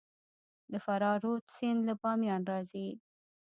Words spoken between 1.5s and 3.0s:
سیند له بامیان راځي